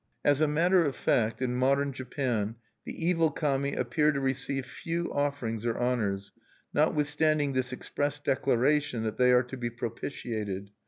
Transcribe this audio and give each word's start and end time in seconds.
As 0.25 0.41
a 0.41 0.47
matter 0.47 0.83
of 0.83 0.95
fact, 0.95 1.43
in 1.43 1.53
modern 1.55 1.91
Japan, 1.93 2.55
the 2.85 3.05
evil 3.07 3.29
Kami 3.29 3.73
appear 3.75 4.11
to 4.11 4.19
receive 4.19 4.65
few 4.65 5.13
offerings 5.13 5.63
or 5.63 5.77
honors, 5.77 6.31
notwithstanding 6.73 7.53
this 7.53 7.71
express 7.71 8.17
declaration 8.17 9.03
that 9.03 9.17
they 9.19 9.31
are 9.31 9.43
to 9.43 9.57
be 9.57 9.69
propitiated. 9.69 10.71